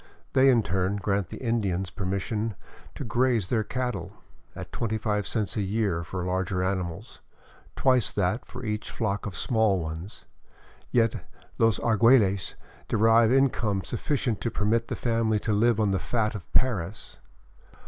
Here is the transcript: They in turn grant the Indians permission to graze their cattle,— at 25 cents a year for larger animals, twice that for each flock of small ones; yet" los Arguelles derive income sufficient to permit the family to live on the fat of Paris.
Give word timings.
They 0.33 0.49
in 0.49 0.63
turn 0.63 0.95
grant 0.95 1.27
the 1.27 1.37
Indians 1.37 1.91
permission 1.91 2.55
to 2.95 3.03
graze 3.03 3.49
their 3.49 3.63
cattle,— 3.63 4.13
at 4.55 4.71
25 4.71 5.27
cents 5.27 5.55
a 5.55 5.61
year 5.61 6.03
for 6.03 6.23
larger 6.25 6.63
animals, 6.63 7.21
twice 7.75 8.11
that 8.13 8.43
for 8.43 8.65
each 8.65 8.89
flock 8.89 9.27
of 9.27 9.37
small 9.37 9.77
ones; 9.79 10.25
yet" 10.89 11.27
los 11.59 11.77
Arguelles 11.77 12.55
derive 12.87 13.31
income 13.31 13.83
sufficient 13.83 14.41
to 14.41 14.49
permit 14.49 14.87
the 14.87 14.95
family 14.95 15.37
to 15.37 15.53
live 15.53 15.79
on 15.79 15.91
the 15.91 15.99
fat 15.99 16.33
of 16.33 16.51
Paris. 16.51 17.17